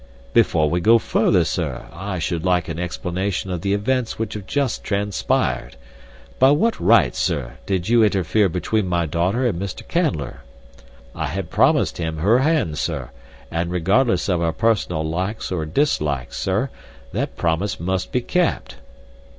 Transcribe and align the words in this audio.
"Before 0.33 0.67
we 0.67 0.81
go 0.81 0.97
further, 0.97 1.43
sir, 1.45 1.85
I 1.93 2.17
should 2.17 2.43
like 2.43 2.67
an 2.67 2.79
explanation 2.79 3.51
of 3.51 3.61
the 3.61 3.75
events 3.75 4.17
which 4.17 4.33
have 4.33 4.47
just 4.47 4.83
transpired. 4.83 5.75
By 6.39 6.49
what 6.49 6.79
right, 6.79 7.15
sir, 7.15 7.57
did 7.67 7.87
you 7.87 8.03
interfere 8.03 8.49
between 8.49 8.87
my 8.87 9.05
daughter 9.05 9.45
and 9.45 9.61
Mr. 9.61 9.87
Canler? 9.87 10.37
I 11.13 11.27
had 11.27 11.51
promised 11.51 11.99
him 11.99 12.17
her 12.17 12.39
hand, 12.39 12.79
sir, 12.79 13.11
and 13.51 13.69
regardless 13.71 14.27
of 14.27 14.41
our 14.41 14.53
personal 14.53 15.03
likes 15.07 15.51
or 15.51 15.67
dislikes, 15.67 16.35
sir, 16.35 16.71
that 17.13 17.37
promise 17.37 17.79
must 17.79 18.11
be 18.11 18.21
kept." 18.21 18.77